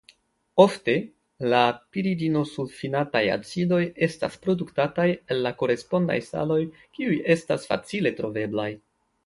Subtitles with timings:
[0.61, 0.93] Ofte
[1.53, 1.59] la
[1.97, 6.61] piridinosulfinataj acidoj estas produktataj el la korespondaj saloj
[6.97, 8.71] kiuj estas facile troveblaj.